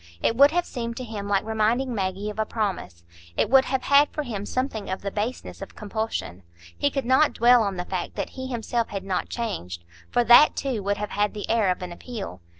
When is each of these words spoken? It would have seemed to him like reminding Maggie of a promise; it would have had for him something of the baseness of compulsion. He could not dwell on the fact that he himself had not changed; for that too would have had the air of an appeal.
It 0.23 0.35
would 0.35 0.49
have 0.49 0.65
seemed 0.65 0.97
to 0.97 1.03
him 1.03 1.27
like 1.27 1.45
reminding 1.45 1.93
Maggie 1.93 2.31
of 2.31 2.39
a 2.39 2.43
promise; 2.47 3.03
it 3.37 3.51
would 3.51 3.65
have 3.65 3.83
had 3.83 4.09
for 4.09 4.23
him 4.23 4.47
something 4.47 4.89
of 4.89 5.03
the 5.03 5.11
baseness 5.11 5.61
of 5.61 5.75
compulsion. 5.75 6.41
He 6.75 6.89
could 6.89 7.05
not 7.05 7.33
dwell 7.33 7.61
on 7.61 7.77
the 7.77 7.85
fact 7.85 8.15
that 8.15 8.31
he 8.31 8.47
himself 8.47 8.87
had 8.89 9.03
not 9.03 9.29
changed; 9.29 9.83
for 10.09 10.23
that 10.23 10.55
too 10.55 10.81
would 10.81 10.97
have 10.97 11.11
had 11.11 11.35
the 11.35 11.47
air 11.51 11.69
of 11.69 11.83
an 11.83 11.91
appeal. 11.91 12.41